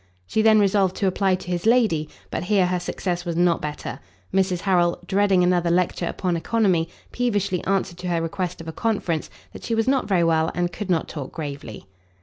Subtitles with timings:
[0.25, 3.99] She then resolved to apply to his lady; but here her success was not better:
[4.33, 4.61] Mrs.
[4.61, 9.63] Harrel, dreading another lecture upon economy, peevishly answered to her request of a conference, that
[9.63, 11.85] she was not very well, and could not talk gravely.